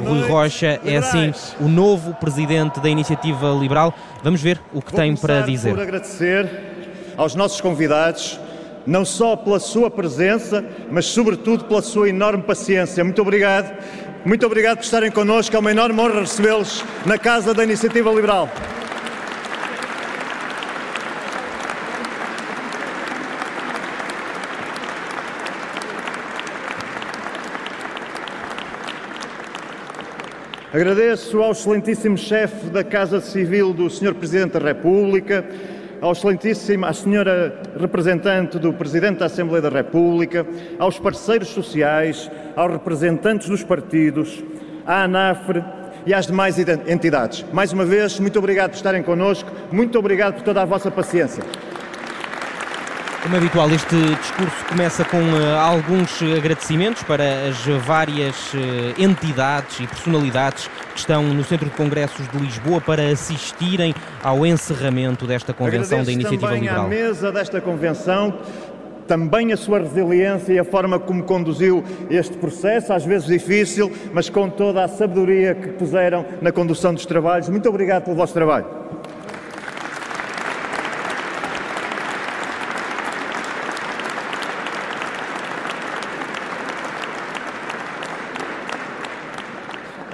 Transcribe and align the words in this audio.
Rui 0.00 0.28
Rocha 0.28 0.80
é 0.84 0.96
assim 0.96 1.32
o 1.60 1.68
novo 1.68 2.14
presidente 2.14 2.80
da 2.80 2.88
Iniciativa 2.88 3.50
Liberal. 3.50 3.94
Vamos 4.22 4.40
ver 4.42 4.60
o 4.72 4.82
que 4.82 4.90
Vou 4.90 5.00
tem 5.00 5.16
para 5.16 5.42
dizer. 5.42 5.70
por 5.70 5.80
agradecer 5.80 6.48
aos 7.16 7.34
nossos 7.34 7.60
convidados, 7.60 8.40
não 8.86 9.04
só 9.04 9.36
pela 9.36 9.60
sua 9.60 9.90
presença, 9.90 10.64
mas 10.90 11.06
sobretudo 11.06 11.64
pela 11.64 11.82
sua 11.82 12.08
enorme 12.08 12.42
paciência. 12.42 13.04
Muito 13.04 13.22
obrigado. 13.22 13.72
Muito 14.24 14.44
obrigado 14.46 14.78
por 14.78 14.84
estarem 14.84 15.10
connosco. 15.10 15.54
É 15.54 15.58
uma 15.58 15.70
enorme 15.70 16.00
honra 16.00 16.20
recebê-los 16.20 16.84
na 17.04 17.18
Casa 17.18 17.52
da 17.52 17.62
Iniciativa 17.62 18.10
Liberal. 18.10 18.48
Agradeço 30.74 31.40
ao 31.40 31.52
excelentíssimo 31.52 32.18
chefe 32.18 32.66
da 32.66 32.82
Casa 32.82 33.20
Civil 33.20 33.72
do 33.72 33.88
Sr. 33.88 34.12
Presidente 34.12 34.54
da 34.54 34.58
República, 34.58 35.44
ao 36.00 36.10
excelentíssimo, 36.10 36.84
à 36.84 36.92
senhora 36.92 37.62
representante 37.78 38.58
do 38.58 38.72
Presidente 38.72 39.18
da 39.18 39.26
Assembleia 39.26 39.62
da 39.62 39.68
República, 39.68 40.44
aos 40.76 40.98
parceiros 40.98 41.50
sociais, 41.50 42.28
aos 42.56 42.72
representantes 42.72 43.48
dos 43.48 43.62
partidos, 43.62 44.42
à 44.84 45.04
ANAFRE 45.04 45.62
e 46.04 46.12
às 46.12 46.26
demais 46.26 46.58
entidades. 46.58 47.46
Mais 47.52 47.72
uma 47.72 47.84
vez, 47.84 48.18
muito 48.18 48.40
obrigado 48.40 48.70
por 48.70 48.76
estarem 48.76 49.04
connosco, 49.04 49.48
muito 49.70 49.96
obrigado 49.96 50.34
por 50.34 50.42
toda 50.42 50.60
a 50.60 50.64
vossa 50.64 50.90
paciência. 50.90 51.44
Como 53.24 53.36
é 53.36 53.38
habitual, 53.38 53.70
este 53.70 53.96
discurso 53.96 54.66
começa 54.68 55.02
com 55.02 55.16
eh, 55.16 55.58
alguns 55.58 56.22
agradecimentos 56.36 57.02
para 57.04 57.48
as 57.48 57.56
várias 57.82 58.52
eh, 58.54 59.02
entidades 59.02 59.80
e 59.80 59.86
personalidades 59.86 60.68
que 60.92 60.98
estão 60.98 61.22
no 61.22 61.42
Centro 61.42 61.70
de 61.70 61.74
Congressos 61.74 62.28
de 62.28 62.36
Lisboa 62.36 62.82
para 62.82 63.02
assistirem 63.08 63.94
ao 64.22 64.44
encerramento 64.44 65.26
desta 65.26 65.54
convenção 65.54 66.00
Agradeço 66.00 66.06
da 66.06 66.12
Iniciativa 66.12 66.46
também 66.48 66.60
Liberal. 66.64 66.84
à 66.84 66.88
mesa 66.88 67.32
desta 67.32 67.62
convenção 67.62 68.34
também 69.06 69.54
a 69.54 69.56
sua 69.56 69.78
resiliência 69.78 70.52
e 70.52 70.58
a 70.58 70.64
forma 70.64 70.98
como 70.98 71.22
conduziu 71.22 71.82
este 72.10 72.36
processo, 72.36 72.92
às 72.92 73.06
vezes 73.06 73.26
difícil, 73.26 73.90
mas 74.12 74.28
com 74.28 74.50
toda 74.50 74.84
a 74.84 74.88
sabedoria 74.88 75.54
que 75.54 75.68
puseram 75.68 76.26
na 76.42 76.52
condução 76.52 76.92
dos 76.92 77.06
trabalhos. 77.06 77.48
Muito 77.48 77.68
obrigado 77.70 78.04
pelo 78.04 78.16
vosso 78.16 78.34
trabalho. 78.34 78.83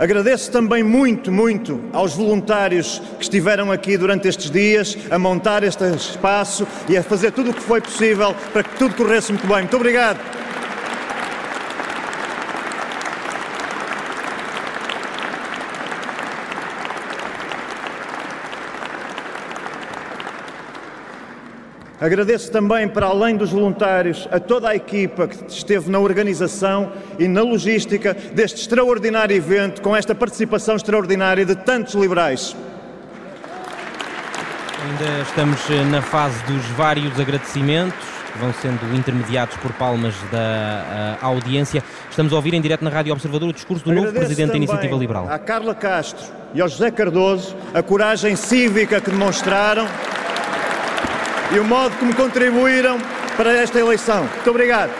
Agradeço 0.00 0.50
também 0.50 0.82
muito, 0.82 1.30
muito 1.30 1.78
aos 1.92 2.14
voluntários 2.14 3.02
que 3.18 3.22
estiveram 3.24 3.70
aqui 3.70 3.98
durante 3.98 4.26
estes 4.26 4.50
dias 4.50 4.96
a 5.10 5.18
montar 5.18 5.62
este 5.62 5.84
espaço 5.84 6.66
e 6.88 6.96
a 6.96 7.02
fazer 7.02 7.32
tudo 7.32 7.50
o 7.50 7.52
que 7.52 7.60
foi 7.60 7.82
possível 7.82 8.34
para 8.50 8.62
que 8.62 8.78
tudo 8.78 8.94
corresse 8.94 9.30
muito 9.30 9.46
bem. 9.46 9.58
Muito 9.58 9.76
obrigado. 9.76 10.39
Agradeço 22.00 22.50
também, 22.50 22.88
para 22.88 23.06
além 23.06 23.36
dos 23.36 23.50
voluntários, 23.50 24.26
a 24.32 24.40
toda 24.40 24.70
a 24.70 24.74
equipa 24.74 25.28
que 25.28 25.36
esteve 25.52 25.90
na 25.90 25.98
organização 25.98 26.90
e 27.18 27.28
na 27.28 27.42
logística 27.42 28.16
deste 28.32 28.62
extraordinário 28.62 29.36
evento, 29.36 29.82
com 29.82 29.94
esta 29.94 30.14
participação 30.14 30.76
extraordinária 30.76 31.44
de 31.44 31.54
tantos 31.54 31.92
liberais. 31.94 32.56
Ainda 34.82 35.22
estamos 35.24 35.60
eh, 35.68 35.84
na 35.90 36.00
fase 36.00 36.42
dos 36.44 36.64
vários 36.68 37.20
agradecimentos, 37.20 37.98
que 38.32 38.38
vão 38.38 38.54
sendo 38.54 38.96
intermediados 38.96 39.58
por 39.58 39.70
palmas 39.74 40.14
da 40.32 40.38
eh, 40.38 41.18
audiência. 41.20 41.84
Estamos 42.08 42.32
a 42.32 42.36
ouvir 42.36 42.54
em 42.54 42.62
direto 42.62 42.82
na 42.82 42.88
Rádio 42.88 43.12
Observador 43.12 43.50
o 43.50 43.52
discurso 43.52 43.84
do 43.84 43.90
novo 43.90 44.08
Agradeço 44.08 44.24
presidente 44.24 44.52
da 44.52 44.56
Iniciativa 44.56 44.96
Liberal. 44.96 45.28
À 45.28 45.38
Carla 45.38 45.74
Castro 45.74 46.24
e 46.54 46.62
ao 46.62 46.68
José 46.68 46.90
Cardoso 46.90 47.54
a 47.74 47.82
coragem 47.82 48.36
cívica 48.36 49.02
que 49.02 49.10
demonstraram 49.10 49.86
e 51.52 51.58
o 51.58 51.64
modo 51.64 51.96
como 51.96 52.14
contribuíram 52.14 52.98
para 53.36 53.52
esta 53.52 53.78
eleição. 53.78 54.24
Muito 54.24 54.50
obrigado. 54.50 54.90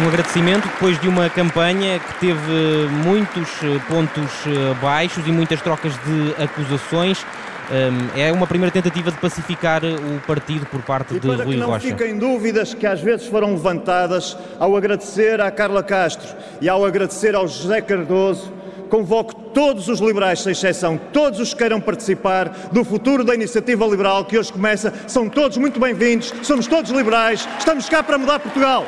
Um 0.00 0.08
agradecimento 0.08 0.66
depois 0.68 0.98
de 1.00 1.08
uma 1.08 1.28
campanha 1.28 1.98
que 1.98 2.14
teve 2.20 2.88
muitos 3.04 3.48
eh, 3.62 3.78
pontos 3.88 4.30
eh, 4.46 4.74
baixos 4.80 5.26
e 5.26 5.30
muitas 5.30 5.60
trocas 5.60 5.92
de 6.06 6.42
acusações. 6.42 7.26
Hum, 7.70 8.08
É 8.16 8.32
uma 8.32 8.46
primeira 8.46 8.72
tentativa 8.72 9.10
de 9.10 9.18
pacificar 9.18 9.84
eh, 9.84 9.88
o 9.94 10.18
partido 10.26 10.64
por 10.66 10.80
parte 10.80 11.14
E 11.14 11.20
de 11.20 11.26
para 11.28 11.44
Rui 11.44 11.54
que 11.54 11.60
não 11.60 11.66
Rocha. 11.68 11.88
fiquem 11.88 12.16
dúvidas 12.16 12.72
que 12.72 12.86
às 12.86 13.02
vezes 13.02 13.26
foram 13.26 13.50
levantadas, 13.52 14.34
ao 14.58 14.74
agradecer 14.76 15.42
à 15.42 15.50
Carla 15.50 15.82
Castro 15.82 16.26
e 16.62 16.70
ao 16.70 16.86
agradecer 16.86 17.34
ao 17.34 17.46
José 17.46 17.82
Cardoso, 17.82 18.50
convoco 18.92 19.32
todos 19.32 19.88
os 19.88 20.00
liberais, 20.00 20.42
sem 20.42 20.52
exceção, 20.52 21.00
todos 21.14 21.40
os 21.40 21.54
que 21.54 21.60
queiram 21.60 21.80
participar 21.80 22.50
do 22.70 22.84
futuro 22.84 23.24
da 23.24 23.34
iniciativa 23.34 23.86
liberal 23.86 24.22
que 24.26 24.36
hoje 24.36 24.52
começa, 24.52 24.92
são 25.06 25.30
todos 25.30 25.56
muito 25.56 25.80
bem-vindos, 25.80 26.30
somos 26.42 26.66
todos 26.66 26.90
liberais, 26.90 27.48
estamos 27.58 27.88
cá 27.88 28.02
para 28.02 28.18
mudar 28.18 28.38
Portugal. 28.38 28.84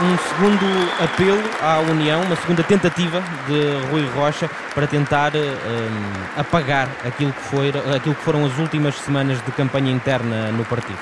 Um 0.00 0.16
segundo 0.26 1.04
apelo 1.04 1.42
à 1.60 1.80
União, 1.80 2.22
uma 2.22 2.36
segunda 2.36 2.62
tentativa 2.62 3.22
de 3.46 3.90
Rui 3.90 4.06
Rocha 4.16 4.48
para 4.74 4.86
tentar 4.86 5.36
eh, 5.36 5.40
hum, 5.40 6.40
apagar 6.40 6.88
aquilo 7.04 7.34
que, 7.34 7.42
foi, 7.42 7.68
aquilo 7.94 8.14
que 8.14 8.22
foram 8.22 8.46
as 8.46 8.56
últimas 8.58 8.94
semanas 8.94 9.36
de 9.44 9.52
campanha 9.52 9.92
interna 9.92 10.50
no 10.52 10.64
partido. 10.64 10.98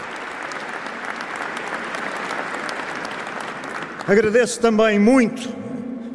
Agradeço 4.08 4.60
também 4.60 4.98
muito, 4.98 5.48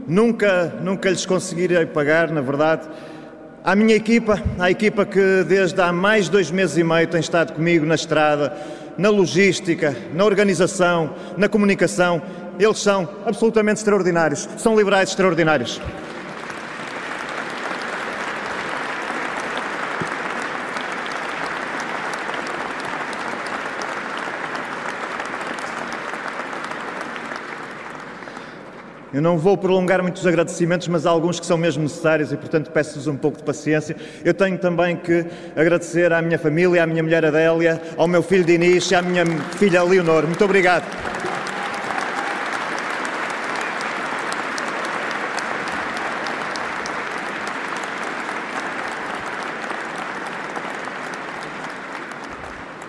nunca, 0.08 0.74
nunca 0.82 1.10
lhes 1.10 1.26
conseguirei 1.26 1.86
pagar, 1.86 2.30
na 2.30 2.42
verdade, 2.42 2.88
à 3.64 3.76
minha 3.76 3.96
equipa, 3.96 4.42
à 4.58 4.72
equipa 4.72 5.06
que 5.06 5.44
desde 5.48 5.80
há 5.82 5.92
mais 5.92 6.26
de 6.26 6.32
dois 6.32 6.52
meses 6.52 6.78
e 6.78 6.84
meio 6.84 7.08
tem 7.08 7.20
estado 7.20 7.54
comigo 7.54 7.86
na 7.86 7.96
estrada, 7.96 8.54
na 8.98 9.10
logística, 9.10 9.96
na 10.14 10.26
organização, 10.26 11.14
na 11.38 11.48
comunicação. 11.48 12.22
Eles 12.60 12.80
são 12.80 13.08
absolutamente 13.26 13.80
extraordinários, 13.80 14.48
são 14.58 14.76
liberais 14.76 15.10
extraordinários. 15.10 15.82
Eu 29.14 29.22
não 29.22 29.38
vou 29.38 29.58
prolongar 29.58 30.02
muitos 30.02 30.26
agradecimentos, 30.26 30.88
mas 30.88 31.06
há 31.06 31.10
alguns 31.10 31.38
que 31.38 31.46
são 31.46 31.58
mesmo 31.58 31.84
necessários 31.84 32.32
e, 32.32 32.38
portanto, 32.38 32.72
peço-vos 32.72 33.08
um 33.08 33.18
pouco 33.18 33.38
de 33.38 33.44
paciência. 33.44 33.94
Eu 34.24 34.34
tenho 34.34 34.58
também 34.58 34.96
que 34.96 35.26
agradecer 35.54 36.14
à 36.14 36.22
minha 36.22 36.40
família, 36.40 36.82
à 36.82 36.88
minha 36.88 37.04
mulher 37.04 37.26
Adélia, 37.26 37.82
ao 37.98 38.08
meu 38.08 38.24
filho 38.24 38.46
Dinis 38.46 38.90
e 38.90 38.96
à 38.96 39.02
minha 39.02 39.26
filha 39.58 39.84
Leonor. 39.84 40.26
Muito 40.26 40.46
obrigado. 40.46 40.86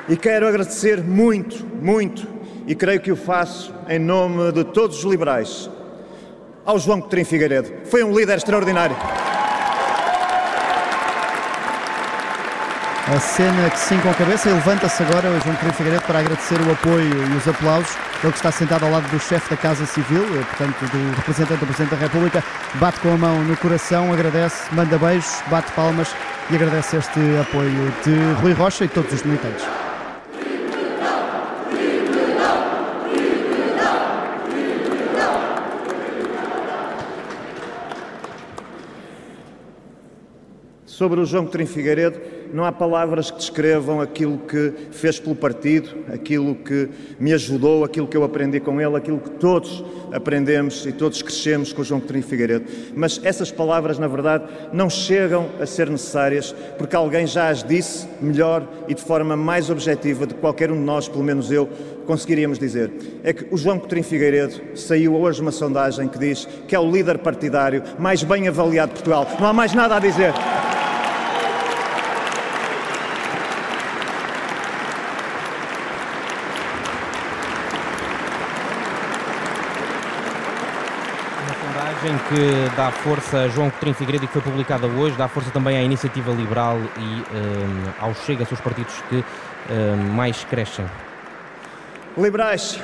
E 0.09 0.17
quero 0.17 0.47
agradecer 0.47 1.03
muito, 1.03 1.67
muito, 1.81 2.29
e 2.67 2.75
creio 2.75 3.01
que 3.01 3.11
o 3.11 3.17
faço 3.17 3.75
em 3.89 3.99
nome 3.99 4.53
de 4.53 4.63
todos 4.63 4.99
os 4.99 5.11
liberais, 5.11 5.71
ao 6.65 6.79
João 6.79 7.01
Coutinho 7.01 7.27
Figueiredo. 7.27 7.73
Foi 7.85 8.03
um 8.05 8.17
líder 8.17 8.37
extraordinário. 8.37 8.97
A 13.15 13.19
cena 13.21 13.69
que 13.69 13.79
sim 13.79 13.99
com 13.99 14.09
a 14.09 14.15
cabeça 14.15 14.49
e 14.49 14.53
levanta-se 14.53 15.03
agora 15.03 15.29
o 15.29 15.41
João 15.41 15.55
Coutinho 15.57 15.75
Figueiredo 15.75 16.05
para 16.05 16.21
agradecer 16.21 16.61
o 16.61 16.73
apoio 16.73 17.33
e 17.33 17.37
os 17.37 17.49
aplausos. 17.49 17.95
Ele 18.23 18.33
que 18.33 18.39
está 18.39 18.53
sentado 18.53 18.85
ao 18.85 18.91
lado 18.93 19.09
do 19.11 19.19
chefe 19.19 19.51
da 19.51 19.57
Casa 19.57 19.85
Civil, 19.85 20.23
eh, 20.23 20.45
portanto 20.45 20.79
do 20.93 21.17
representante 21.17 21.59
do 21.59 21.67
Presidente 21.67 21.91
da 21.91 21.97
República, 21.97 22.45
bate 22.75 23.01
com 23.01 23.13
a 23.13 23.17
mão 23.17 23.43
no 23.43 23.57
coração, 23.57 24.13
agradece, 24.13 24.73
manda 24.73 24.97
beijos, 24.97 25.43
bate 25.49 25.73
palmas 25.73 26.15
e 26.49 26.55
agradece 26.55 26.97
este 26.97 27.21
apoio 27.41 27.93
de 28.05 28.41
Rui 28.41 28.53
Rocha 28.53 28.85
e 28.85 28.89
todos 28.89 29.13
os 29.13 29.23
militantes. 29.25 29.82
Sobre 41.03 41.19
o 41.19 41.25
João 41.25 41.47
Coutinho 41.47 41.67
Figueiredo, 41.67 42.21
não 42.55 42.65
há 42.65 42.71
palavras 42.71 43.29
que 43.29 43.37
descrevam 43.37 44.01
aquilo 44.01 44.39
que 44.39 44.73
fez 44.93 45.19
pelo 45.19 45.35
partido, 45.35 45.89
aquilo 46.15 46.55
que 46.55 46.89
me 47.19 47.33
ajudou, 47.33 47.83
aquilo 47.83 48.07
que 48.07 48.17
eu 48.17 48.23
aprendi 48.23 48.61
com 48.61 48.81
ele, 48.81 48.95
aquilo 48.97 49.19
que 49.19 49.31
todos 49.31 49.85
aprendemos 50.13 50.87
e 50.87 50.93
todos 50.93 51.21
crescemos 51.21 51.73
com 51.73 51.83
o 51.83 51.85
João 51.85 51.99
Coutinho 51.99 52.23
Figueiredo. 52.23 52.67
Mas 52.95 53.21
essas 53.25 53.51
palavras, 53.51 53.99
na 53.99 54.07
verdade, 54.07 54.45
não 54.73 54.89
chegam 54.89 55.49
a 55.61 55.67
ser 55.67 55.91
necessárias 55.91 56.55
porque 56.79 56.95
alguém 56.95 57.27
já 57.27 57.49
as 57.49 57.65
disse 57.65 58.07
melhor 58.21 58.65
e 58.87 58.95
de 58.95 59.03
forma 59.03 59.37
mais 59.37 59.71
objetiva 59.71 60.25
que 60.25 60.35
qualquer 60.35 60.71
um 60.71 60.77
de 60.77 60.85
nós, 60.85 61.09
pelo 61.09 61.25
menos 61.25 61.51
eu, 61.51 61.69
conseguiríamos 62.07 62.61
dizer. 62.61 62.93
É 63.25 63.33
que 63.33 63.53
o 63.53 63.57
João 63.57 63.77
Coutinho 63.77 64.05
Figueiredo 64.05 64.77
saiu 64.77 65.17
hoje 65.17 65.43
uma 65.43 65.51
sondagem 65.51 66.07
que 66.07 66.17
diz 66.17 66.47
que 66.69 66.77
é 66.77 66.79
o 66.79 66.89
líder 66.89 67.19
partidário 67.19 67.83
mais 67.99 68.23
bem 68.23 68.47
avaliado 68.47 68.91
de 68.91 68.95
Portugal. 68.99 69.27
Não 69.41 69.49
há 69.49 69.53
mais 69.53 69.75
nada 69.75 69.97
a 69.97 69.99
dizer. 69.99 70.33
sondagem 82.03 82.19
que 82.33 82.77
dá 82.77 82.91
força 82.91 83.41
a 83.41 83.49
João 83.49 83.69
Coutinho 83.69 83.95
Figueiredo 83.95 84.25
e 84.25 84.27
que 84.27 84.33
foi 84.33 84.41
publicada 84.41 84.87
hoje, 84.87 85.15
dá 85.17 85.29
força 85.29 85.51
também 85.51 85.77
à 85.77 85.83
Iniciativa 85.83 86.33
Liberal 86.33 86.79
e 86.97 87.01
um, 87.01 87.93
ao 88.01 88.15
Chega, 88.15 88.47
seus 88.47 88.61
partidos 88.61 88.95
que 89.11 89.17
um, 89.17 89.97
mais 90.15 90.43
crescem. 90.45 90.87
Liberais, 92.17 92.81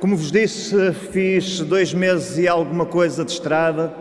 como 0.00 0.16
vos 0.16 0.32
disse, 0.32 0.94
fiz 1.12 1.60
dois 1.60 1.92
meses 1.92 2.38
e 2.38 2.48
alguma 2.48 2.86
coisa 2.86 3.22
de 3.22 3.32
estrada, 3.32 3.92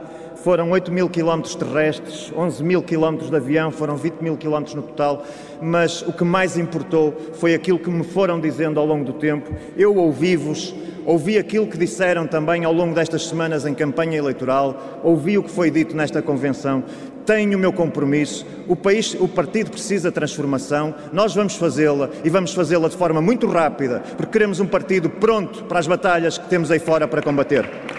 foram 0.43 0.71
8 0.71 0.91
mil 0.91 1.09
quilómetros 1.09 1.55
terrestres, 1.55 2.31
11 2.35 2.63
mil 2.65 2.83
quilómetros 2.83 3.29
de 3.29 3.35
avião, 3.37 3.71
foram 3.71 3.95
20 3.95 4.15
mil 4.15 4.35
quilómetros 4.35 4.75
no 4.75 4.81
total, 4.81 5.23
mas 5.61 6.01
o 6.01 6.11
que 6.11 6.25
mais 6.25 6.57
importou 6.57 7.15
foi 7.35 7.53
aquilo 7.53 7.79
que 7.79 7.89
me 7.89 8.03
foram 8.03 8.41
dizendo 8.41 8.77
ao 8.77 8.85
longo 8.85 9.05
do 9.05 9.13
tempo. 9.13 9.49
Eu 9.77 9.95
ouvi-vos, 9.95 10.75
ouvi 11.05 11.37
aquilo 11.37 11.65
que 11.65 11.77
disseram 11.77 12.27
também 12.27 12.65
ao 12.65 12.73
longo 12.73 12.93
destas 12.93 13.25
semanas 13.25 13.65
em 13.65 13.73
campanha 13.73 14.17
eleitoral, 14.17 14.99
ouvi 15.01 15.37
o 15.37 15.43
que 15.43 15.49
foi 15.49 15.71
dito 15.71 15.95
nesta 15.95 16.21
convenção. 16.21 16.83
Tenho 17.25 17.57
o 17.57 17.61
meu 17.61 17.71
compromisso, 17.71 18.45
o 18.67 18.75
país, 18.75 19.15
o 19.17 19.29
partido 19.29 19.71
precisa 19.71 20.09
de 20.09 20.15
transformação, 20.15 20.93
nós 21.13 21.33
vamos 21.33 21.55
fazê-la 21.55 22.09
e 22.21 22.29
vamos 22.29 22.53
fazê-la 22.53 22.89
de 22.89 22.97
forma 22.97 23.21
muito 23.21 23.47
rápida, 23.47 24.01
porque 24.17 24.33
queremos 24.33 24.59
um 24.59 24.67
partido 24.67 25.09
pronto 25.09 25.63
para 25.63 25.79
as 25.79 25.87
batalhas 25.87 26.37
que 26.37 26.49
temos 26.49 26.69
aí 26.69 26.79
fora 26.79 27.07
para 27.07 27.21
combater. 27.21 27.92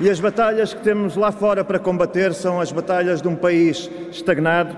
E 0.00 0.08
as 0.08 0.20
batalhas 0.20 0.72
que 0.72 0.80
temos 0.80 1.16
lá 1.16 1.32
fora 1.32 1.64
para 1.64 1.78
combater 1.78 2.32
são 2.32 2.60
as 2.60 2.70
batalhas 2.70 3.20
de 3.20 3.26
um 3.26 3.34
país 3.34 3.90
estagnado, 4.12 4.76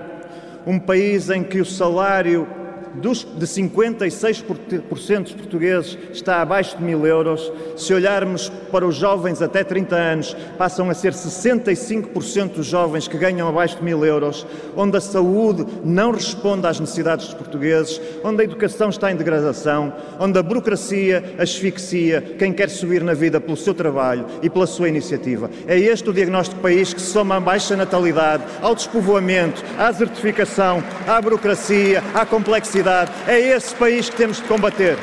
um 0.65 0.79
país 0.79 1.29
em 1.29 1.43
que 1.43 1.61
o 1.61 1.65
salário 1.65 2.47
dos, 2.95 3.23
de 3.23 3.45
56% 3.45 5.21
dos 5.21 5.33
portugueses 5.33 5.97
está 6.11 6.41
abaixo 6.41 6.77
de 6.77 6.83
mil 6.83 7.05
euros. 7.05 7.51
Se 7.77 7.93
olharmos 7.93 8.49
para 8.71 8.85
os 8.85 8.95
jovens 8.95 9.41
até 9.41 9.63
30 9.63 9.95
anos, 9.95 10.35
passam 10.57 10.89
a 10.89 10.93
ser 10.93 11.13
65% 11.13 12.53
dos 12.55 12.65
jovens 12.65 13.07
que 13.07 13.17
ganham 13.17 13.47
abaixo 13.47 13.77
de 13.77 13.83
mil 13.83 14.05
euros, 14.05 14.45
onde 14.75 14.97
a 14.97 15.01
saúde 15.01 15.65
não 15.83 16.11
responde 16.11 16.67
às 16.67 16.79
necessidades 16.79 17.27
dos 17.27 17.35
portugueses, 17.35 18.01
onde 18.23 18.41
a 18.41 18.45
educação 18.45 18.89
está 18.89 19.11
em 19.11 19.15
degradação, 19.15 19.93
onde 20.19 20.37
a 20.37 20.43
burocracia 20.43 21.35
asfixia 21.37 22.21
quem 22.37 22.51
quer 22.53 22.69
subir 22.69 23.03
na 23.03 23.13
vida 23.13 23.39
pelo 23.39 23.57
seu 23.57 23.73
trabalho 23.73 24.25
e 24.41 24.49
pela 24.49 24.67
sua 24.67 24.89
iniciativa. 24.89 25.49
É 25.67 25.77
este 25.77 26.09
o 26.09 26.13
diagnóstico 26.13 26.61
país 26.61 26.93
que 26.93 27.01
se 27.01 27.11
soma 27.11 27.37
à 27.37 27.39
baixa 27.39 27.75
natalidade, 27.75 28.43
ao 28.61 28.75
despovoamento, 28.75 29.63
à 29.77 29.91
desertificação, 29.91 30.83
à 31.07 31.21
burocracia, 31.21 32.03
à 32.13 32.25
complexidade 32.25 32.80
é 33.27 33.39
esse 33.39 33.75
país 33.75 34.09
que 34.09 34.15
temos 34.15 34.37
de 34.37 34.43
combater. 34.43 34.97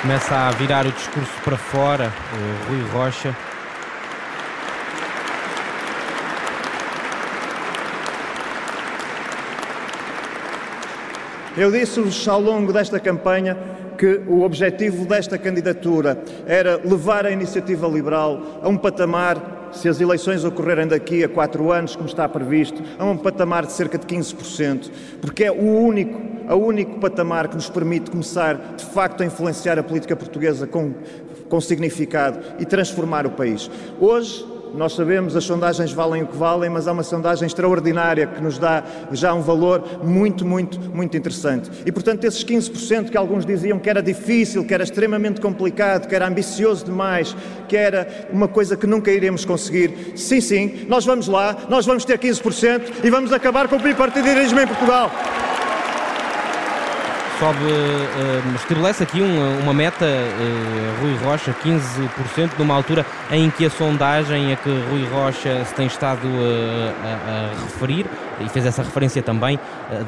Começa 0.00 0.34
a 0.34 0.50
virar 0.52 0.86
o 0.86 0.92
discurso 0.92 1.32
para 1.44 1.56
fora, 1.56 2.12
o 2.32 2.70
Rui 2.70 2.82
Rocha. 2.90 3.36
Eu 11.56 11.72
disse-vos 11.72 12.26
ao 12.28 12.40
longo 12.40 12.72
desta 12.72 13.00
campanha 13.00 13.56
que 13.98 14.22
o 14.28 14.42
objetivo 14.42 15.04
desta 15.04 15.36
candidatura 15.36 16.22
era 16.46 16.80
levar 16.84 17.26
a 17.26 17.32
iniciativa 17.32 17.88
liberal 17.88 18.60
a 18.62 18.68
um 18.68 18.76
patamar 18.76 19.57
se 19.72 19.88
as 19.88 20.00
eleições 20.00 20.44
ocorrerem 20.44 20.86
daqui 20.86 21.24
a 21.24 21.28
quatro 21.28 21.70
anos, 21.72 21.94
como 21.96 22.08
está 22.08 22.28
previsto, 22.28 22.82
a 22.98 23.04
um 23.04 23.16
patamar 23.16 23.66
de 23.66 23.72
cerca 23.72 23.98
de 23.98 24.06
15%, 24.06 24.90
porque 25.20 25.44
é 25.44 25.52
o 25.52 25.62
único, 25.62 26.20
o 26.52 26.56
único 26.56 26.98
patamar 26.98 27.48
que 27.48 27.54
nos 27.54 27.68
permite 27.68 28.10
começar, 28.10 28.74
de 28.76 28.84
facto, 28.86 29.22
a 29.22 29.26
influenciar 29.26 29.78
a 29.78 29.82
política 29.82 30.16
portuguesa 30.16 30.66
com, 30.66 30.94
com 31.48 31.60
significado 31.60 32.40
e 32.58 32.64
transformar 32.64 33.26
o 33.26 33.30
país. 33.30 33.70
Hoje, 34.00 34.44
nós 34.74 34.94
sabemos, 34.94 35.36
as 35.36 35.44
sondagens 35.44 35.92
valem 35.92 36.22
o 36.22 36.26
que 36.26 36.36
valem, 36.36 36.70
mas 36.70 36.86
há 36.86 36.92
uma 36.92 37.02
sondagem 37.02 37.46
extraordinária 37.46 38.26
que 38.26 38.40
nos 38.42 38.58
dá 38.58 38.82
já 39.12 39.34
um 39.34 39.40
valor 39.40 39.82
muito, 40.02 40.44
muito, 40.44 40.78
muito 40.80 41.16
interessante. 41.16 41.70
E, 41.84 41.92
portanto, 41.92 42.24
esses 42.24 42.44
15% 42.44 43.10
que 43.10 43.16
alguns 43.16 43.44
diziam 43.44 43.78
que 43.78 43.88
era 43.88 44.02
difícil, 44.02 44.64
que 44.64 44.74
era 44.74 44.82
extremamente 44.82 45.40
complicado, 45.40 46.06
que 46.06 46.14
era 46.14 46.26
ambicioso 46.26 46.84
demais, 46.84 47.36
que 47.68 47.76
era 47.76 48.28
uma 48.32 48.48
coisa 48.48 48.76
que 48.76 48.86
nunca 48.86 49.10
iremos 49.10 49.44
conseguir, 49.44 50.12
sim, 50.16 50.40
sim, 50.40 50.86
nós 50.88 51.04
vamos 51.04 51.28
lá, 51.28 51.56
nós 51.68 51.86
vamos 51.86 52.04
ter 52.04 52.18
15% 52.18 53.04
e 53.04 53.10
vamos 53.10 53.32
acabar 53.32 53.68
com 53.68 53.76
o 53.76 53.80
bipartidarismo 53.80 54.60
em 54.60 54.66
Portugal 54.66 55.10
sobe, 57.38 57.58
uh, 57.58 58.54
estabelece 58.56 59.02
aqui 59.04 59.20
uma, 59.20 59.48
uma 59.62 59.72
meta, 59.72 60.04
uh, 60.04 61.00
Rui 61.00 61.14
Rocha, 61.22 61.54
15%, 61.54 62.58
numa 62.58 62.74
altura 62.74 63.06
em 63.30 63.48
que 63.48 63.64
a 63.64 63.70
sondagem 63.70 64.52
a 64.52 64.56
que 64.56 64.68
Rui 64.68 65.04
Rocha 65.06 65.64
se 65.64 65.72
tem 65.74 65.86
estado 65.86 66.26
uh, 66.26 66.92
a, 67.04 67.52
a, 67.54 67.62
referir, 67.62 68.06
e 68.40 68.48
fez 68.48 68.66
essa 68.66 68.82
referência 68.82 69.22
também, 69.22 69.58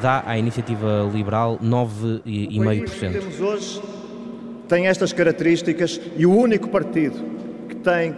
dá 0.01 0.23
à 0.25 0.37
iniciativa 0.37 1.09
liberal 1.13 1.57
9,5%. 1.63 2.81
O 2.81 2.85
que 2.85 2.99
temos 2.99 3.41
hoje 3.41 3.81
tem 4.67 4.87
estas 4.87 5.11
características 5.13 5.99
e 6.15 6.25
o 6.25 6.33
único 6.33 6.69
partido 6.69 7.17
que 7.67 7.75
tem 7.75 8.15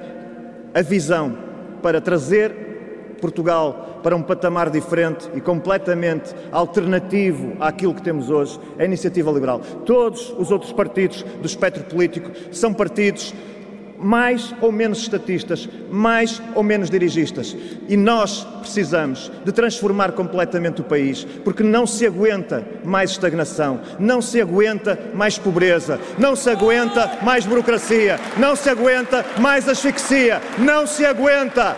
a 0.73 0.81
visão 0.81 1.37
para 1.81 1.99
trazer 1.99 2.72
Portugal 3.23 4.01
para 4.03 4.17
um 4.17 4.21
patamar 4.21 4.69
diferente 4.69 5.29
e 5.33 5.39
completamente 5.39 6.35
alternativo 6.51 7.53
àquilo 7.57 7.95
que 7.95 8.01
temos 8.01 8.29
hoje, 8.29 8.59
é 8.77 8.83
a 8.83 8.85
Iniciativa 8.85 9.31
Liberal. 9.31 9.61
Todos 9.85 10.35
os 10.37 10.51
outros 10.51 10.73
partidos 10.73 11.23
do 11.23 11.45
espectro 11.45 11.85
político 11.85 12.29
são 12.51 12.73
partidos 12.73 13.33
mais 13.97 14.53
ou 14.59 14.69
menos 14.69 14.97
estatistas, 14.97 15.69
mais 15.89 16.41
ou 16.53 16.61
menos 16.61 16.89
dirigistas. 16.89 17.55
E 17.87 17.95
nós 17.95 18.45
precisamos 18.59 19.31
de 19.45 19.51
transformar 19.53 20.11
completamente 20.11 20.81
o 20.81 20.83
país, 20.83 21.25
porque 21.45 21.63
não 21.63 21.87
se 21.87 22.05
aguenta 22.05 22.65
mais 22.83 23.11
estagnação, 23.11 23.79
não 23.97 24.21
se 24.21 24.41
aguenta 24.41 24.99
mais 25.13 25.37
pobreza, 25.37 25.97
não 26.17 26.35
se 26.35 26.49
aguenta 26.49 27.19
mais 27.21 27.45
burocracia, 27.45 28.19
não 28.37 28.55
se 28.57 28.69
aguenta 28.69 29.25
mais 29.39 29.69
asfixia, 29.69 30.41
não 30.57 30.85
se 30.85 31.05
aguenta 31.05 31.77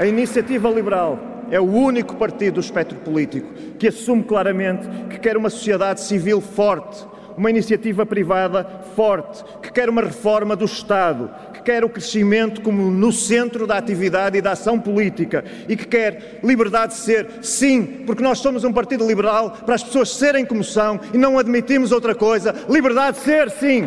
A 0.00 0.06
Iniciativa 0.06 0.70
Liberal 0.70 1.18
é 1.50 1.60
o 1.60 1.70
único 1.70 2.16
partido 2.16 2.54
do 2.54 2.60
espectro 2.60 2.96
político 3.00 3.52
que 3.78 3.88
assume 3.88 4.22
claramente 4.22 4.88
que 5.10 5.18
quer 5.18 5.36
uma 5.36 5.50
sociedade 5.50 6.00
civil 6.00 6.40
forte, 6.40 7.06
uma 7.36 7.50
iniciativa 7.50 8.06
privada 8.06 8.64
forte, 8.96 9.44
que 9.62 9.70
quer 9.70 9.90
uma 9.90 10.00
reforma 10.00 10.56
do 10.56 10.64
Estado, 10.64 11.30
que 11.52 11.60
quer 11.60 11.84
o 11.84 11.88
crescimento 11.90 12.62
como 12.62 12.90
no 12.90 13.12
centro 13.12 13.66
da 13.66 13.76
atividade 13.76 14.38
e 14.38 14.40
da 14.40 14.52
ação 14.52 14.80
política 14.80 15.44
e 15.68 15.76
que 15.76 15.86
quer 15.86 16.40
liberdade 16.42 16.94
de 16.94 17.00
ser, 17.00 17.28
sim, 17.42 17.84
porque 18.06 18.22
nós 18.22 18.38
somos 18.38 18.64
um 18.64 18.72
partido 18.72 19.06
liberal 19.06 19.50
para 19.50 19.74
as 19.74 19.84
pessoas 19.84 20.08
serem 20.08 20.46
como 20.46 20.64
são 20.64 20.98
e 21.12 21.18
não 21.18 21.38
admitimos 21.38 21.92
outra 21.92 22.14
coisa. 22.14 22.54
Liberdade 22.70 23.18
de 23.18 23.22
ser, 23.22 23.50
sim. 23.50 23.84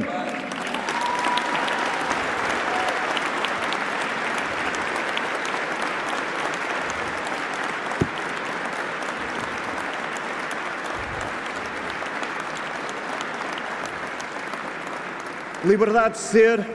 Liberdade 15.63 16.15
de 16.15 16.19
ser, 16.19 16.67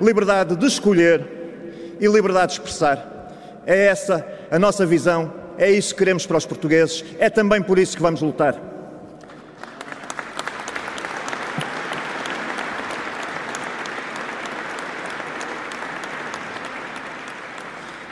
liberdade 0.00 0.56
de 0.56 0.66
escolher 0.66 1.96
e 1.98 2.06
liberdade 2.06 2.52
de 2.52 2.60
expressar. 2.60 3.32
É 3.64 3.86
essa 3.86 4.26
a 4.50 4.58
nossa 4.58 4.84
visão, 4.84 5.32
é 5.58 5.70
isso 5.70 5.94
que 5.94 5.98
queremos 5.98 6.26
para 6.26 6.36
os 6.36 6.46
portugueses, 6.46 7.04
é 7.18 7.30
também 7.30 7.62
por 7.62 7.78
isso 7.78 7.96
que 7.96 8.02
vamos 8.02 8.20
lutar. 8.20 8.54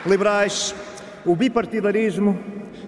Liberais, 0.06 0.74
o 1.24 1.34
bipartidarismo 1.34 2.38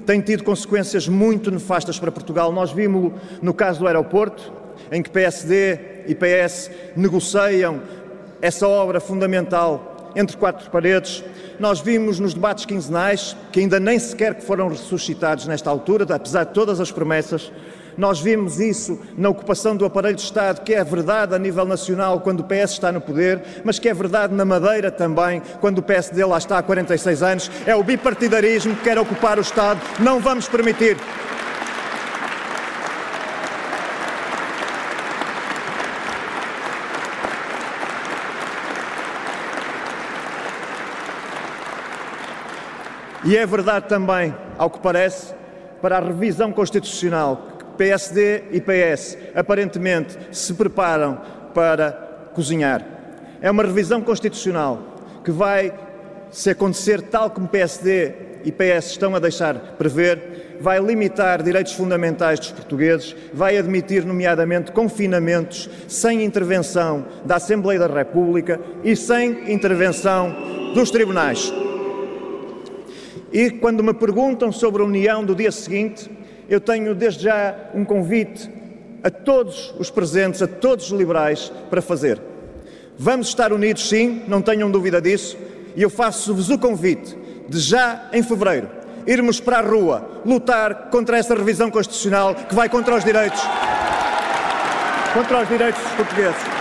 tem 0.05 0.21
tido 0.21 0.45
consequências 0.45 1.09
muito 1.09 1.51
nefastas 1.51 1.99
para 1.99 2.13
Portugal. 2.13 2.53
Nós 2.53 2.73
vimos 2.73 3.13
no 3.41 3.55
caso 3.55 3.81
do 3.81 3.87
aeroporto, 3.87 4.53
em 4.93 5.03
que 5.03 5.09
PSD 5.09 5.96
e 6.07 6.15
PS 6.15 6.71
negociam 6.97 7.83
essa 8.41 8.67
obra 8.67 9.01
fundamental 9.01 10.13
entre 10.15 10.37
quatro 10.37 10.71
paredes. 10.71 11.23
Nós 11.59 11.81
vimos 11.81 12.19
nos 12.19 12.35
debates 12.35 12.65
quinzenais, 12.65 13.37
que 13.53 13.61
ainda 13.61 13.79
nem 13.79 13.99
sequer 13.99 14.41
foram 14.41 14.69
ressuscitados 14.69 15.47
nesta 15.47 15.71
altura, 15.71 16.07
apesar 16.15 16.45
de 16.45 16.53
todas 16.53 16.81
as 16.81 16.91
promessas, 16.91 17.51
nós 17.97 18.21
vimos 18.21 18.61
isso 18.61 19.01
na 19.17 19.31
ocupação 19.31 19.75
do 19.75 19.85
aparelho 19.85 20.17
de 20.17 20.23
Estado, 20.23 20.61
que 20.61 20.75
é 20.75 20.85
verdade 20.85 21.35
a 21.35 21.39
nível 21.39 21.65
nacional 21.65 22.21
quando 22.21 22.41
o 22.41 22.45
PS 22.45 22.73
está 22.73 22.93
no 22.93 23.01
poder, 23.01 23.41
mas 23.65 23.79
que 23.79 23.89
é 23.89 23.95
verdade 23.95 24.35
na 24.35 24.45
Madeira 24.45 24.91
também, 24.91 25.41
quando 25.61 25.79
o 25.79 25.83
PSD 25.83 26.23
lá 26.25 26.37
está 26.37 26.59
há 26.59 26.63
46 26.63 27.23
anos. 27.23 27.51
É 27.65 27.75
o 27.75 27.83
bipartidarismo 27.83 28.77
que 28.77 28.85
quer 28.85 28.99
ocupar 28.99 29.39
o 29.39 29.41
Estado. 29.41 29.81
Não 29.99 30.21
vamos 30.21 30.47
permitir. 30.47 30.97
E 43.27 43.37
é 43.37 43.45
verdade 43.45 43.89
também, 43.89 44.33
ao 44.57 44.71
que 44.71 44.79
parece, 44.79 45.35
para 45.83 45.99
a 45.99 46.01
revisão 46.01 46.53
constitucional 46.53 47.49
PSD 47.77 48.45
e 48.53 48.61
PS 48.61 49.19
aparentemente 49.35 50.17
se 50.31 50.55
preparam 50.55 51.21
para 51.53 51.91
cozinhar. 52.35 52.87
É 53.41 53.51
uma 53.51 53.65
revisão 53.65 54.01
constitucional 54.01 54.81
que 55.25 55.33
vai, 55.33 55.75
se 56.31 56.51
acontecer 56.51 57.03
tal 57.03 57.29
como 57.29 57.49
PSD 57.49 58.15
e 58.45 58.53
PS 58.53 58.93
estão 58.93 59.13
a 59.17 59.19
deixar 59.19 59.55
prever, 59.77 60.59
vai 60.61 60.79
limitar 60.79 61.43
direitos 61.43 61.73
fundamentais 61.73 62.39
dos 62.39 62.53
portugueses, 62.53 63.17
vai 63.35 63.59
admitir, 63.59 64.05
nomeadamente, 64.05 64.71
confinamentos 64.71 65.69
sem 65.89 66.25
intervenção 66.25 67.05
da 67.25 67.37
Assembleia 67.37 67.81
da 67.81 67.89
República 67.89 68.61
e 68.85 68.95
sem 68.95 69.53
intervenção 69.53 70.73
dos 70.73 70.93
tribunais. 70.93 71.53
E 73.33 73.51
quando 73.51 73.83
me 73.83 73.93
perguntam 73.93 74.53
sobre 74.53 74.83
a 74.83 74.85
União 74.85 75.25
do 75.25 75.35
dia 75.35 75.51
seguinte, 75.51 76.11
eu 76.49 76.61
tenho 76.61 76.95
desde 76.95 77.25
já 77.25 77.55
um 77.75 77.85
convite 77.85 78.51
a 79.03 79.11
todos 79.11 79.75
os 79.79 79.91
presentes, 79.91 80.43
a 80.43 80.47
todos 80.47 80.91
os 80.91 80.99
liberais, 80.99 81.53
para 81.69 81.83
fazer. 81.83 82.21
Vamos 82.99 83.29
estar 83.29 83.53
unidos, 83.53 83.89
sim, 83.89 84.23
não 84.27 84.41
tenham 84.41 84.71
dúvida 84.71 85.01
disso, 85.01 85.37
e 85.75 85.83
eu 85.83 85.91
faço-vos 85.91 86.49
o 86.51 86.59
convite 86.59 87.17
de 87.49 87.59
já 87.59 88.09
em 88.13 88.23
fevereiro 88.23 88.69
irmos 89.07 89.39
para 89.39 89.59
a 89.59 89.63
rua 89.63 90.23
lutar 90.25 90.89
contra 90.91 91.17
essa 91.17 91.35
revisão 91.35 91.71
constitucional 91.71 92.35
que 92.35 92.55
vai 92.55 92.69
contra 92.69 92.97
os 92.97 93.05
direitos 93.05 93.41
contra 95.15 95.43
os 95.43 95.49
direitos 95.49 95.81
dos 95.81 95.93
portugueses. 95.93 96.56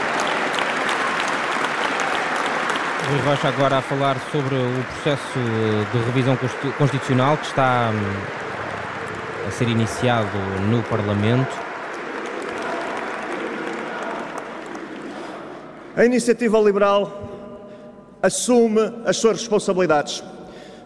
Rui 3.07 3.19
Rocha 3.19 3.50
agora 3.50 3.77
a 3.77 3.81
falar 3.83 4.17
sobre 4.31 4.55
o 4.55 4.83
processo 4.83 5.39
de 5.91 5.97
revisão 6.05 6.35
constitucional 6.75 7.38
que 7.38 7.45
está 7.45 7.91
hum, 7.93 9.47
a 9.47 9.51
ser 9.51 9.69
iniciado 9.69 10.35
no 10.67 10.81
Parlamento. 10.81 11.55
A 15.95 16.03
iniciativa 16.03 16.57
liberal 16.57 17.12
assume 18.24 18.91
as 19.05 19.17
suas 19.17 19.38
responsabilidades. 19.38 20.24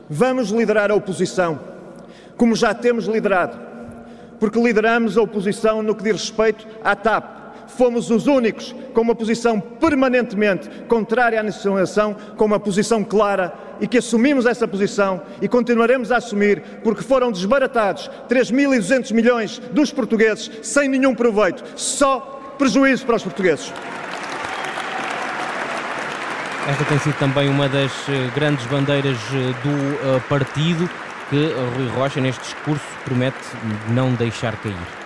Vamos 0.10 0.50
liderar 0.50 0.92
a 0.92 0.96
oposição, 0.96 1.58
como 2.36 2.54
já 2.54 2.74
temos 2.74 3.06
liderado, 3.06 3.58
porque 4.42 4.60
lideramos 4.60 5.18
a 5.18 5.22
oposição 5.22 5.82
no 5.82 5.96
que 5.96 6.04
diz 6.04 6.14
respeito 6.14 6.68
à 6.84 6.98
TAP, 6.98 7.39
fomos 7.80 8.12
os 8.12 8.28
únicos 8.28 8.76
com 8.94 9.00
uma 9.00 9.16
posição 9.16 9.58
permanentemente 9.58 10.70
contrária 10.90 11.40
à 11.40 11.44
nacionalização, 11.44 12.14
com 12.36 12.44
uma 12.44 12.60
posição 12.60 13.06
clara 13.06 13.54
e 13.80 13.88
que 13.88 14.00
assumimos 14.00 14.46
essa 14.46 14.68
posição 14.68 15.22
e 15.42 15.48
continuaremos 15.48 16.12
a 16.12 16.18
assumir 16.18 16.62
porque 16.84 17.02
foram 17.02 17.32
desbaratados 17.32 18.12
3.200 18.28 19.14
milhões 19.14 19.62
dos 19.72 19.94
portugueses 19.94 20.52
sem 20.62 20.90
nenhum 20.90 21.16
proveito, 21.16 21.64
só 21.78 22.20
prejuízo 22.58 23.06
para 23.06 23.16
os 23.16 23.24
portugueses. 23.24 23.72
Esta 26.68 26.84
tem 26.84 27.00
sido 27.00 27.18
também 27.18 27.48
uma 27.48 27.70
das 27.70 27.92
eh, 28.10 28.30
grandes 28.36 28.66
bandeiras 28.66 29.18
eh, 29.32 29.54
do 29.64 30.18
eh, 30.18 30.22
partido 30.28 30.88
que 31.30 31.54
Rui 31.78 31.88
Rocha, 31.96 32.20
neste 32.20 32.42
discurso, 32.42 32.84
promete 33.06 33.38
não 33.88 34.14
deixar 34.16 34.58
cair 34.58 34.99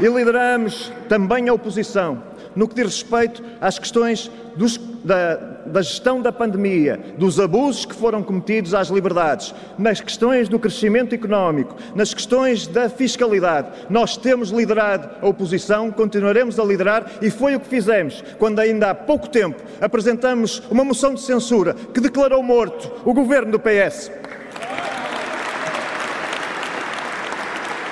e 0.00 0.06
lideramos 0.06 0.92
também 1.08 1.48
a 1.48 1.54
oposição 1.54 2.22
no 2.54 2.66
que 2.66 2.74
diz 2.74 2.86
respeito 2.86 3.42
às 3.60 3.78
questões 3.78 4.30
dos, 4.56 4.76
da, 5.04 5.36
da, 5.64 5.80
gestão 5.80 6.20
da 6.20 6.32
pandemia, 6.32 6.98
dos 7.16 7.38
abusos 7.38 7.84
que 7.84 7.94
foram 7.94 8.20
cometidos 8.22 8.74
às 8.74 8.88
liberdades, 8.88 9.54
nas 9.78 10.00
questões 10.00 10.48
do 10.48 10.58
crescimento 10.58 11.14
económico, 11.14 11.76
nas 11.94 12.12
questões 12.12 12.66
da 12.66 12.88
fiscalidade. 12.88 13.68
Nós 13.88 14.16
temos 14.16 14.50
liderado 14.50 15.08
a 15.22 15.28
oposição, 15.28 15.92
continuaremos 15.92 16.58
a 16.58 16.64
liderar 16.64 17.08
e 17.22 17.30
foi 17.30 17.54
o 17.54 17.60
que 17.60 17.68
fizemos 17.68 18.24
quando, 18.38 18.58
ainda 18.58 18.90
há 18.90 18.94
pouco 18.94 19.28
tempo, 19.28 19.62
apresentamos 19.80 20.60
uma 20.68 20.84
moção 20.84 21.14
de 21.14 21.20
censura 21.20 21.74
que 21.94 22.00
declarou 22.00 22.42
morto 22.42 22.90
o 23.04 23.14
governo 23.14 23.52
do 23.52 23.60
PS. 23.60 24.10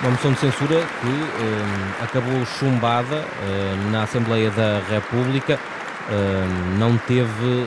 Uma 0.06 0.12
moção 0.12 0.32
de 0.34 0.38
censura 0.38 0.76
que 0.76 1.08
eh, 1.08 2.04
acabou 2.04 2.46
chumbada 2.46 3.16
eh, 3.16 3.90
na 3.90 4.04
Assembleia 4.04 4.52
da 4.52 4.78
República, 4.88 5.54
eh, 5.54 6.78
não 6.78 6.96
teve 6.96 7.66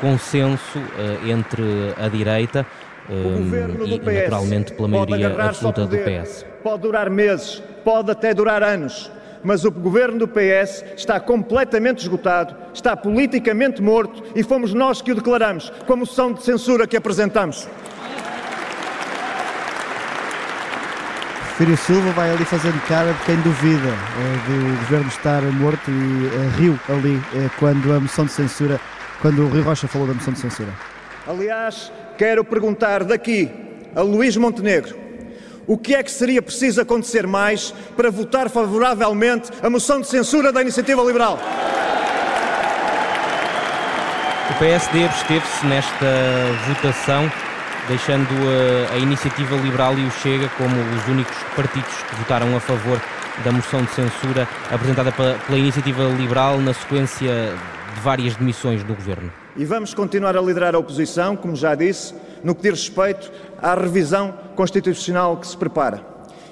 consenso 0.00 0.80
entre 1.24 1.94
a 1.96 2.08
direita 2.08 2.66
e, 3.08 4.00
naturalmente, 4.12 4.72
pela 4.72 4.88
maioria 4.88 5.28
absoluta 5.40 5.86
do 5.86 5.96
PS. 5.98 6.44
Pode 6.64 6.82
durar 6.82 7.08
meses, 7.08 7.62
pode 7.84 8.10
até 8.10 8.34
durar 8.34 8.60
anos, 8.60 9.08
mas 9.44 9.64
o 9.64 9.70
governo 9.70 10.18
do 10.18 10.26
PS 10.26 10.84
está 10.96 11.20
completamente 11.20 11.98
esgotado, 11.98 12.56
está 12.74 12.96
politicamente 12.96 13.80
morto 13.80 14.20
e 14.34 14.42
fomos 14.42 14.74
nós 14.74 15.00
que 15.00 15.12
o 15.12 15.14
declaramos 15.14 15.72
com 15.86 15.92
a 15.92 15.96
moção 15.96 16.32
de 16.32 16.42
censura 16.42 16.88
que 16.88 16.96
apresentamos. 16.96 17.68
Fírio 21.58 21.76
Silva 21.76 22.12
vai 22.12 22.30
ali 22.30 22.44
fazendo 22.44 22.80
cara 22.86 23.12
de 23.12 23.24
quem 23.24 23.34
duvida 23.40 23.88
eh, 23.88 24.46
do 24.46 24.78
governo 24.78 25.08
estar 25.08 25.42
morto 25.42 25.90
e 25.90 26.26
eh, 26.26 26.56
riu 26.56 26.78
ali 26.88 27.20
eh, 27.34 27.50
quando 27.58 27.92
a 27.92 27.98
moção 27.98 28.26
de 28.26 28.30
censura, 28.30 28.80
quando 29.20 29.42
o 29.42 29.48
Rui 29.48 29.60
Rocha 29.60 29.88
falou 29.88 30.06
da 30.06 30.14
moção 30.14 30.32
de 30.32 30.38
censura. 30.38 30.68
Aliás, 31.26 31.90
quero 32.16 32.44
perguntar 32.44 33.02
daqui 33.02 33.50
a 33.92 34.02
Luís 34.02 34.36
Montenegro 34.36 34.96
o 35.66 35.76
que 35.76 35.96
é 35.96 36.02
que 36.04 36.12
seria 36.12 36.40
preciso 36.40 36.80
acontecer 36.80 37.26
mais 37.26 37.74
para 37.96 38.08
votar 38.08 38.48
favoravelmente 38.48 39.50
a 39.60 39.68
moção 39.68 40.00
de 40.00 40.06
censura 40.06 40.52
da 40.52 40.62
Iniciativa 40.62 41.02
Liberal? 41.02 41.40
O 44.48 44.58
PSD 44.60 45.06
absteve-se 45.06 45.66
nesta 45.66 46.06
votação 46.68 47.28
deixando 47.88 48.28
a, 48.90 48.94
a 48.94 48.98
Iniciativa 48.98 49.56
Liberal 49.56 49.98
e 49.98 50.04
o 50.04 50.10
Chega 50.10 50.48
como 50.56 50.74
os 50.96 51.08
únicos 51.08 51.36
partidos 51.56 51.90
que 52.08 52.16
votaram 52.16 52.54
a 52.54 52.60
favor 52.60 53.00
da 53.44 53.50
moção 53.50 53.82
de 53.82 53.90
censura 53.90 54.46
apresentada 54.70 55.10
pela, 55.10 55.34
pela 55.46 55.58
Iniciativa 55.58 56.04
Liberal 56.04 56.58
na 56.58 56.74
sequência 56.74 57.54
de 57.94 58.00
várias 58.00 58.36
demissões 58.36 58.84
do 58.84 58.94
governo. 58.94 59.32
E 59.56 59.64
vamos 59.64 59.94
continuar 59.94 60.36
a 60.36 60.40
liderar 60.40 60.74
a 60.74 60.78
oposição, 60.78 61.34
como 61.34 61.56
já 61.56 61.74
disse, 61.74 62.14
no 62.44 62.54
que 62.54 62.62
diz 62.62 62.72
respeito 62.72 63.32
à 63.60 63.74
revisão 63.74 64.34
constitucional 64.54 65.36
que 65.38 65.46
se 65.46 65.56
prepara. 65.56 66.00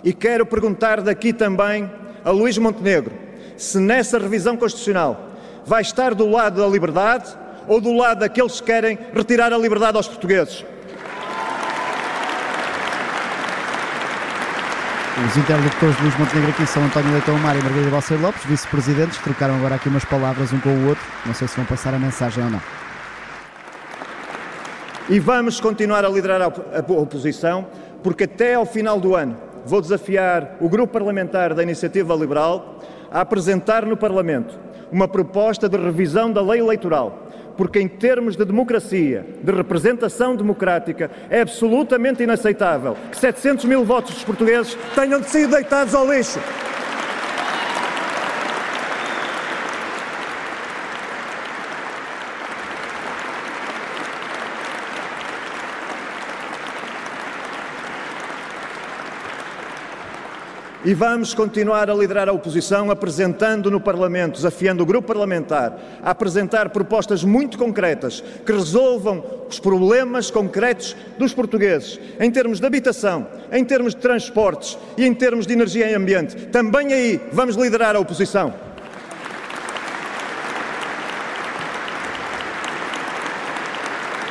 E 0.02 0.12
quero 0.12 0.46
perguntar 0.46 1.00
daqui 1.00 1.32
também 1.32 1.90
a 2.24 2.30
Luís 2.30 2.56
Montenegro 2.58 3.12
se 3.56 3.78
nessa 3.78 4.18
revisão 4.18 4.56
constitucional 4.56 5.30
vai 5.64 5.82
estar 5.82 6.14
do 6.14 6.28
lado 6.28 6.60
da 6.60 6.66
liberdade 6.68 7.36
ou 7.66 7.80
do 7.80 7.92
lado 7.92 8.20
daqueles 8.20 8.60
que 8.60 8.66
querem 8.66 8.98
retirar 9.12 9.52
a 9.52 9.58
liberdade 9.58 9.96
aos 9.96 10.06
portugueses. 10.06 10.64
Os 15.24 15.34
interlocutores 15.34 15.96
de 15.96 16.02
Luís 16.02 16.18
Montenegro 16.18 16.50
aqui 16.50 16.66
são 16.66 16.84
António 16.84 17.10
Leitão 17.10 17.38
Mar 17.38 17.56
e 17.56 17.62
Margarida 17.62 17.88
Balseiro 17.88 18.22
Lopes, 18.22 18.44
vice-presidentes, 18.44 19.16
trocaram 19.16 19.56
agora 19.56 19.76
aqui 19.76 19.88
umas 19.88 20.04
palavras 20.04 20.52
um 20.52 20.60
com 20.60 20.68
o 20.68 20.88
outro. 20.88 21.02
Não 21.24 21.32
sei 21.32 21.48
se 21.48 21.56
vão 21.56 21.64
passar 21.64 21.94
a 21.94 21.98
mensagem 21.98 22.44
ou 22.44 22.50
não. 22.50 22.60
E 25.08 25.18
vamos 25.18 25.58
continuar 25.58 26.04
a 26.04 26.08
liderar 26.10 26.42
a 26.42 26.48
oposição, 26.92 27.66
porque 28.02 28.24
até 28.24 28.56
ao 28.56 28.66
final 28.66 29.00
do 29.00 29.14
ano 29.14 29.38
vou 29.64 29.80
desafiar 29.80 30.56
o 30.60 30.68
grupo 30.68 30.92
parlamentar 30.92 31.54
da 31.54 31.62
Iniciativa 31.62 32.14
Liberal 32.14 32.78
a 33.10 33.22
apresentar 33.22 33.86
no 33.86 33.96
Parlamento 33.96 34.58
uma 34.92 35.08
proposta 35.08 35.66
de 35.66 35.78
revisão 35.78 36.30
da 36.30 36.42
lei 36.42 36.60
eleitoral 36.60 37.25
porque, 37.56 37.80
em 37.80 37.88
termos 37.88 38.36
de 38.36 38.44
democracia, 38.44 39.26
de 39.42 39.52
representação 39.52 40.36
democrática, 40.36 41.10
é 41.30 41.40
absolutamente 41.40 42.22
inaceitável 42.22 42.96
que 43.10 43.18
700 43.18 43.64
mil 43.64 43.84
votos 43.84 44.14
dos 44.14 44.24
portugueses 44.24 44.76
tenham 44.94 45.22
sido 45.22 45.52
deitados 45.52 45.94
ao 45.94 46.12
lixo. 46.12 46.38
E 60.86 60.94
vamos 60.94 61.34
continuar 61.34 61.90
a 61.90 61.94
liderar 61.94 62.28
a 62.28 62.32
oposição, 62.32 62.92
apresentando 62.92 63.72
no 63.72 63.80
Parlamento, 63.80 64.36
desafiando 64.36 64.84
o 64.84 64.86
grupo 64.86 65.08
parlamentar 65.08 65.76
a 66.00 66.12
apresentar 66.12 66.68
propostas 66.68 67.24
muito 67.24 67.58
concretas 67.58 68.22
que 68.46 68.52
resolvam 68.52 69.24
os 69.50 69.58
problemas 69.58 70.30
concretos 70.30 70.94
dos 71.18 71.34
portugueses, 71.34 71.98
em 72.20 72.30
termos 72.30 72.60
de 72.60 72.66
habitação, 72.66 73.26
em 73.50 73.64
termos 73.64 73.96
de 73.96 74.00
transportes 74.00 74.78
e 74.96 75.04
em 75.04 75.12
termos 75.12 75.44
de 75.44 75.54
energia 75.54 75.90
e 75.90 75.94
ambiente. 75.96 76.36
Também 76.52 76.92
aí 76.92 77.20
vamos 77.32 77.56
liderar 77.56 77.96
a 77.96 77.98
oposição. 77.98 78.54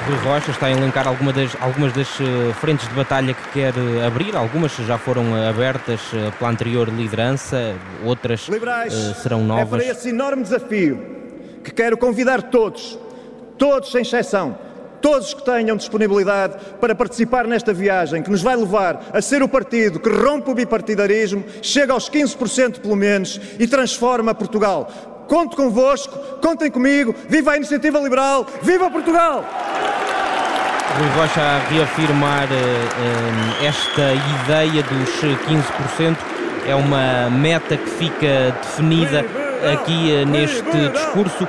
Rui 0.05 0.17
Rocha 0.17 0.51
está 0.51 0.67
a 0.67 0.71
elencar 0.71 1.07
alguma 1.07 1.33
das, 1.33 1.57
algumas 1.59 1.91
das 1.91 2.07
eh, 2.21 2.53
frentes 2.61 2.87
de 2.87 2.93
batalha 2.93 3.33
que 3.33 3.49
quer 3.49 3.73
eh, 3.75 4.05
abrir, 4.05 4.35
algumas 4.35 4.71
já 4.75 4.99
foram 4.99 5.35
eh, 5.35 5.49
abertas 5.49 5.99
pela 6.37 6.51
anterior 6.51 6.89
liderança, 6.89 7.73
outras 8.03 8.47
Liberais, 8.47 8.93
serão 9.23 9.43
novas. 9.43 9.81
É 9.81 9.83
para 9.83 9.91
esse 9.91 10.09
enorme 10.09 10.43
desafio 10.43 11.03
que 11.63 11.71
quero 11.71 11.97
convidar 11.97 12.43
todos, 12.43 12.99
todos 13.57 13.91
sem 13.91 14.03
exceção, 14.03 14.55
todos 15.01 15.33
que 15.33 15.43
tenham 15.43 15.75
disponibilidade 15.75 16.55
para 16.79 16.93
participar 16.93 17.47
nesta 17.47 17.73
viagem 17.73 18.21
que 18.21 18.29
nos 18.29 18.43
vai 18.43 18.55
levar 18.55 19.07
a 19.11 19.19
ser 19.23 19.41
o 19.41 19.49
partido 19.49 19.99
que 19.99 20.09
rompe 20.09 20.51
o 20.51 20.53
bipartidarismo, 20.53 21.43
chega 21.63 21.93
aos 21.93 22.11
15% 22.11 22.79
pelo 22.79 22.95
menos 22.95 23.41
e 23.57 23.67
transforma 23.67 24.35
Portugal. 24.35 25.14
Conto 25.27 25.55
convosco, 25.55 26.17
contem 26.39 26.69
comigo, 26.69 27.15
viva 27.27 27.51
a 27.51 27.57
iniciativa 27.57 27.99
liberal, 27.99 28.45
viva 28.61 28.89
Portugal! 28.89 29.43
Rui 30.97 31.09
Rocha 31.09 31.41
a 31.41 31.59
reafirmar 31.69 32.45
uh, 32.45 33.65
esta 33.65 34.13
ideia 34.43 34.81
dos 34.83 35.09
15%. 35.19 36.17
É 36.67 36.73
uma 36.73 37.29
meta 37.29 37.75
que 37.75 37.89
fica 37.89 38.55
definida 38.61 39.25
aqui 39.73 40.25
neste 40.25 40.89
discurso. 40.89 41.47